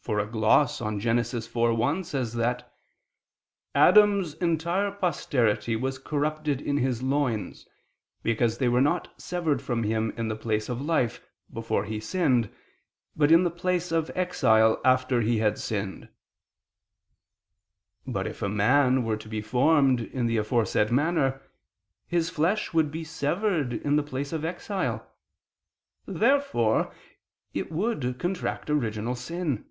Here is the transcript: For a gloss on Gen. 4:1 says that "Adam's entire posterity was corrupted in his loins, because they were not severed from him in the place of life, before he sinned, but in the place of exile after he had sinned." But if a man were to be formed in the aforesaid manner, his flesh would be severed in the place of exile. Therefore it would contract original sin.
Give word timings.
For 0.00 0.20
a 0.20 0.26
gloss 0.28 0.80
on 0.80 1.00
Gen. 1.00 1.16
4:1 1.18 2.04
says 2.04 2.34
that 2.34 2.72
"Adam's 3.74 4.34
entire 4.34 4.92
posterity 4.92 5.74
was 5.74 5.98
corrupted 5.98 6.60
in 6.60 6.76
his 6.76 7.02
loins, 7.02 7.66
because 8.22 8.58
they 8.58 8.68
were 8.68 8.80
not 8.80 9.12
severed 9.20 9.60
from 9.60 9.82
him 9.82 10.12
in 10.16 10.28
the 10.28 10.36
place 10.36 10.68
of 10.68 10.80
life, 10.80 11.20
before 11.52 11.86
he 11.86 11.98
sinned, 11.98 12.50
but 13.16 13.32
in 13.32 13.42
the 13.42 13.50
place 13.50 13.90
of 13.90 14.08
exile 14.14 14.80
after 14.84 15.22
he 15.22 15.38
had 15.38 15.58
sinned." 15.58 16.08
But 18.06 18.28
if 18.28 18.42
a 18.42 18.48
man 18.48 19.02
were 19.02 19.16
to 19.16 19.28
be 19.28 19.40
formed 19.42 20.00
in 20.00 20.26
the 20.26 20.36
aforesaid 20.36 20.92
manner, 20.92 21.42
his 22.06 22.30
flesh 22.30 22.72
would 22.72 22.92
be 22.92 23.02
severed 23.02 23.72
in 23.72 23.96
the 23.96 24.04
place 24.04 24.32
of 24.32 24.44
exile. 24.44 25.04
Therefore 26.06 26.94
it 27.54 27.72
would 27.72 28.20
contract 28.20 28.70
original 28.70 29.16
sin. 29.16 29.64